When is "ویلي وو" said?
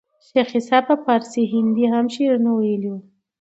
2.53-2.99